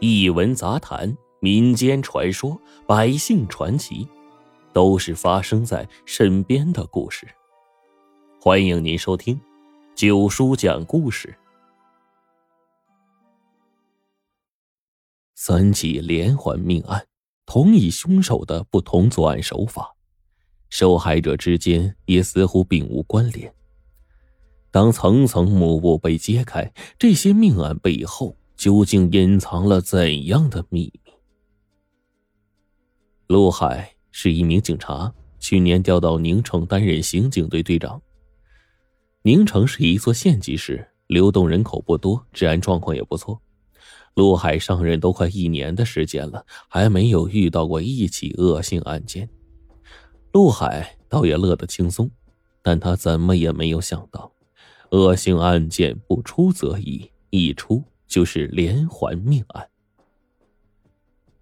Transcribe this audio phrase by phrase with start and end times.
[0.00, 4.06] 异闻杂谈、民间传说、百姓传奇，
[4.72, 7.26] 都是发生在身边的故事。
[8.40, 9.36] 欢迎您收听
[9.94, 11.28] 《九叔讲故事》。
[15.34, 17.06] 三起连环命案，
[17.46, 19.94] 同一凶手的不同作案手法，
[20.70, 23.54] 受害者之间也似乎并无关联。
[24.70, 28.36] 当层层幕布被揭开，这些命案背后。
[28.56, 31.00] 究竟隐藏了怎样的秘密？
[33.26, 38.00] 陆海是一名警察，去年调到宁城担任刑警队队长。
[39.22, 43.40] 宁城是一座县级市，流动人口不多，治安状况也不错。
[44.14, 49.28] 陆海上任都快一年的时间了，还没有遇到过一起恶性案件。
[50.32, 52.10] 陆海倒也乐得轻松，
[52.62, 54.30] 但他怎么也没有想到，
[54.90, 57.82] 恶性案件不出则已，一出。
[58.14, 59.68] 就是连环命案。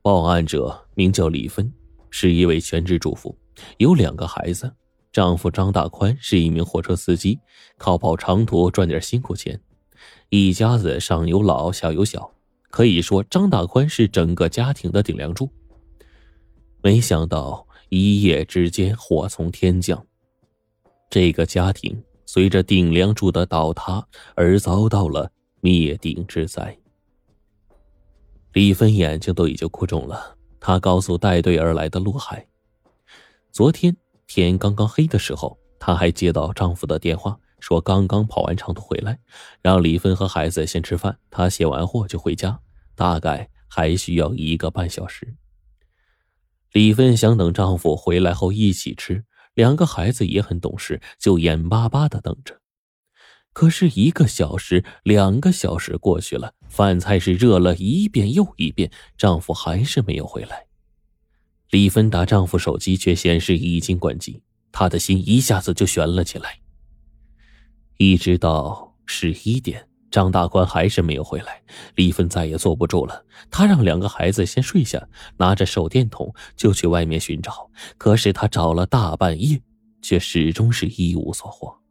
[0.00, 1.70] 报案者名叫李芬，
[2.08, 3.36] 是一位全职主妇，
[3.76, 4.72] 有两个孩子。
[5.12, 7.38] 丈夫张大宽是一名货车司机，
[7.76, 9.60] 靠跑长途赚点辛苦钱。
[10.30, 12.32] 一家子上有老下有小，
[12.70, 15.50] 可以说张大宽是整个家庭的顶梁柱。
[16.82, 20.06] 没想到一夜之间祸从天降，
[21.10, 25.30] 这个家庭随着顶梁柱的倒塌而遭到了。
[25.64, 26.76] 灭顶之灾，
[28.52, 30.36] 李芬眼睛都已经哭肿了。
[30.58, 32.44] 她告诉带队而来的陆海，
[33.52, 33.96] 昨天
[34.26, 39.16] 天刚刚黑的时候，她还接到丈夫的电话，说刚刚跑完长途回来，
[39.60, 42.58] 让李芬和孩子先吃饭，她卸完货就回家，
[42.96, 45.36] 大概还需要一个半小时。
[46.72, 52.61] 李芬想等丈夫回来后一起吃，两个孩子也很懂事，就眼巴巴的等着。
[53.52, 60.66] 可是一个小时、两个小时过去了，饭菜是热了一遍又一遍，丈夫还是没有回来。
[61.70, 64.42] 李芬打丈夫手机，却显示已经关机，
[64.72, 66.60] 她的心一下子就悬了起来。
[67.98, 71.62] 一直到十一点，张大宽还是没有回来，
[71.94, 77.70] 李芬再也坐不住了，她让两个孩子先睡下，拿着手电筒就去外面寻找。
[77.98, 79.60] 可是她找了大半夜，
[80.00, 81.81] 却始终是一无所获。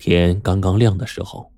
[0.00, 1.52] 天刚刚亮的时候，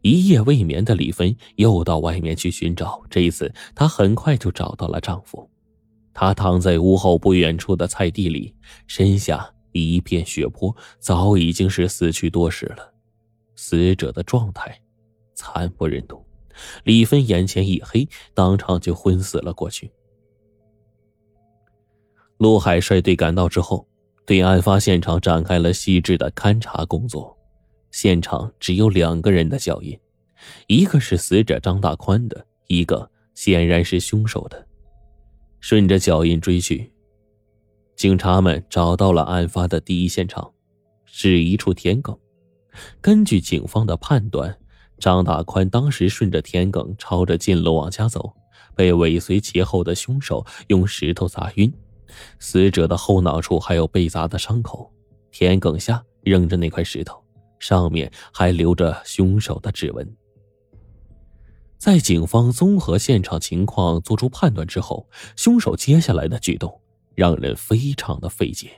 [0.00, 3.00] 一夜未眠的李芬又到外面去寻找。
[3.08, 5.48] 这一次，她很快就找到了丈夫。
[6.16, 8.54] 他躺在屋后不远处的菜地里，
[8.86, 12.94] 身下一片血泊，早已经是死去多时了。
[13.56, 14.80] 死者的状态
[15.34, 16.24] 惨不忍睹。
[16.84, 19.90] 李芬眼前一黑，当场就昏死了过去。
[22.38, 23.84] 陆海率队赶到之后，
[24.24, 27.36] 对案发现场展开了细致的勘查工作。
[27.94, 29.96] 现场只有两个人的脚印，
[30.66, 34.66] 一个是死者张大宽的，一个显然是凶手的。
[35.60, 36.92] 顺着脚印追去，
[37.94, 40.52] 警察们找到了案发的第一现场，
[41.04, 42.18] 是一处田埂。
[43.00, 44.58] 根据警方的判断，
[44.98, 48.34] 张大宽当时顺着田埂朝着近路往家走，
[48.74, 51.72] 被尾随其后的凶手用石头砸晕。
[52.40, 54.92] 死者的后脑处还有被砸的伤口，
[55.30, 57.23] 田埂下扔着那块石头。
[57.64, 60.06] 上面还留着凶手的指纹。
[61.78, 66.78] 在警方综合现场情况做出判断之后，凶手接下来的举动
[67.14, 68.70] 让人非常的费解。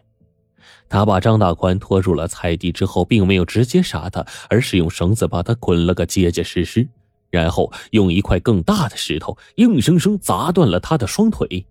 [0.88, 6.88] 他把张大宽拖入了菜地之后，并没有直接杀他，而是用绳子把他捆了个结结实实，
[7.28, 11.66] 然后用一块更大的石头硬生生砸断了他的双腿。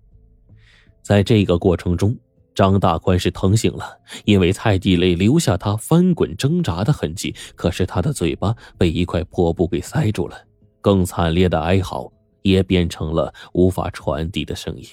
[1.01, 2.17] 在这个过程中，
[2.55, 7.35] 张大宽是疼醒了，因为菜地里留下他翻滚挣扎的痕迹。
[7.55, 10.41] 可是他的嘴巴被一块破布给塞住了，
[10.79, 12.09] 更惨烈的哀嚎
[12.41, 14.87] 也变成了无法传递的声音。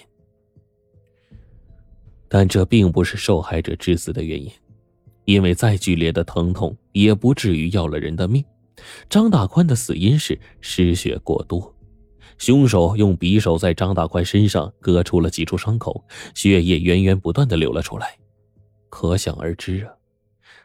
[2.29, 4.51] 但这并不是受害者致死的原因，
[5.27, 8.45] 因为再剧烈的疼痛也不至于要了人的命。
[9.09, 11.72] 张大宽的死因是失血过多。
[12.39, 18.19] 凶手用匕首在张大宽身上割出了几处伤口，血液源源不断的流了出来。
[18.91, 19.93] 可想而知啊，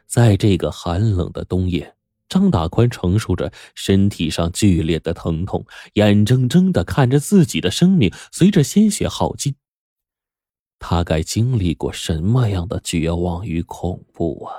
[0.06, 1.94] 在这个寒冷的冬夜，
[2.28, 9.54] 张大宽承受着身体上剧烈的疼痛，眼睁睁的看着自己的生命随着鲜血耗尽。
[10.78, 14.54] 他该经历过什么样的绝望与恐怖啊！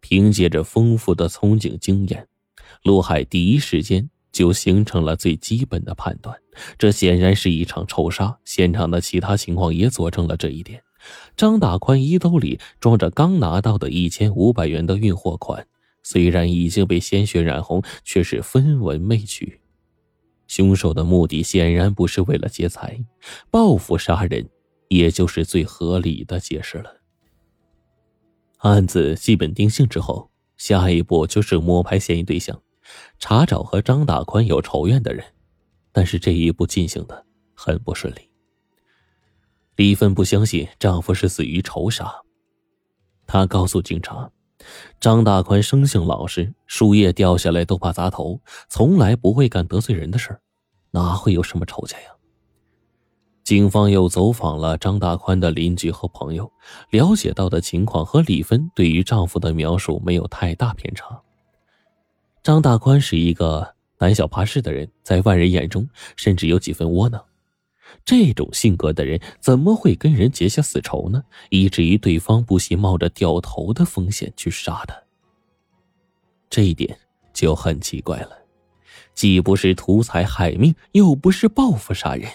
[0.00, 2.28] 凭借着丰富的从警经验，
[2.82, 4.08] 陆海第一时间。
[4.38, 6.38] 就形成了最基本的判断，
[6.78, 8.38] 这显然是一场仇杀。
[8.44, 10.80] 现场的其他情况也佐证了这一点。
[11.36, 15.66] 张大宽衣兜里装着刚拿到的一千五百元的运货款，
[16.04, 19.60] 虽然已经被鲜血染红，却是分文没取。
[20.46, 22.96] 凶手的目的显然不是为了劫财，
[23.50, 24.48] 报复杀人，
[24.86, 26.94] 也就是最合理的解释了。
[28.58, 32.62] 案子基本定性之后，下一步就是摸排嫌疑对象，
[33.18, 35.24] 查找和张大宽有仇怨的人。
[35.90, 38.20] 但是这一步进行的很不顺利。
[39.74, 42.14] 李芬不相信丈夫是死于仇杀，
[43.26, 44.30] 她告诉警察，
[45.00, 50.38] 张大宽生性老实，树叶掉下来都怕砸头，从来不会干得罪人的事
[50.90, 52.10] 哪会有什么仇家呀？
[53.42, 56.52] 警方又走访了张大宽的邻居和朋友，
[56.90, 61.20] 了解到的情况和李芬对于丈夫的描述没有太大偏差。
[62.42, 67.22] 张大宽是一个胆小怕事的人，在外人眼中甚至有几分窝囊。
[68.04, 71.22] 这种性格的人怎么会跟人结下死仇呢？
[71.50, 74.94] 以至于对方不惜冒着掉头的风险去杀他。
[76.50, 76.98] 这一点
[77.32, 78.30] 就很奇怪了，
[79.14, 82.30] 既不是图财害命，又不是报复杀人。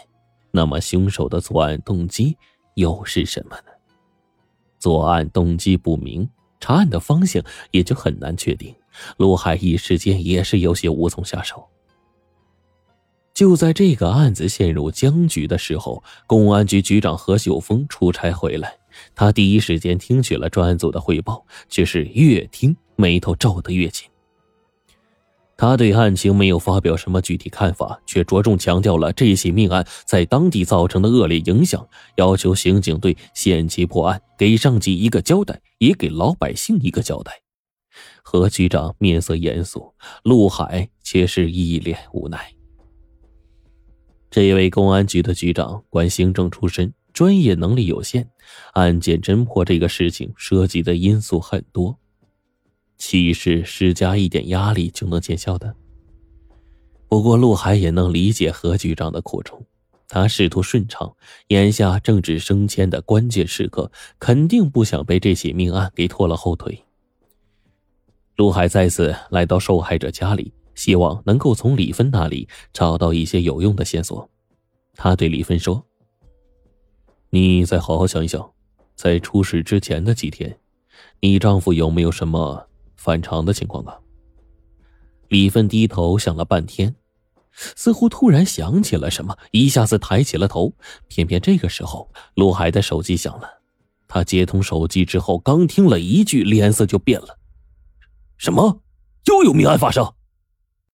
[0.51, 2.38] 那么，凶手的作案动机
[2.75, 3.71] 又是什么呢？
[4.79, 6.29] 作案动机不明，
[6.59, 8.75] 查案的方向也就很难确定。
[9.17, 11.67] 陆海一时间也是有些无从下手。
[13.33, 18.75] 就在这个案子陷入僵局的时候，公安局局长何秀峰出差回来，
[19.15, 24.07] 他第一时间听取了专案组的汇报，却是越听眉头皱得越紧。
[25.57, 31.87] 他对案情没有发表什么具体看法，却着重强调了这起命案在当地造成的恶劣影响，
[32.17, 37.42] 要求刑警队限期破案，给上级一个交代，也给老百姓一个交代。
[38.21, 39.93] 何局长面色严肃，
[40.23, 42.53] 陆海却是一脸无奈。
[44.29, 48.27] 这位公安局的局长管行政出身，专业能力有限，
[48.73, 51.97] 案件侦破这个事情涉及的因素很多。
[52.97, 55.75] 岂是施加一点压力就能见效的？
[57.07, 59.63] 不过陆海也能理解何局长的苦衷，
[60.07, 61.15] 他仕途顺畅，
[61.49, 66.83] 眼下正值升迁的关键时刻，肯定不想被这起命案给拖了后腿。
[68.35, 74.30] 陆海再次来到受害者家里，希望能够从李芬那里找到一些有用的线索。
[74.95, 75.83] 他对李芬说
[77.30, 78.51] ：“你再好好想一想，
[78.95, 80.59] 在出事之前的几天，
[81.19, 84.00] 你丈夫有没有什么？”反常的情况啊！
[85.27, 86.95] 李芬低头想了半天，
[87.51, 90.74] 似乎突然想起了什么，一下子抬起了头。
[91.09, 93.62] 偏偏这个时候，陆海的手机响了。
[94.07, 97.38] 他接通手机之后，刚听了一句，脸色就变了
[98.43, 98.81] ：“什么？
[99.27, 100.13] 又有命案发生？”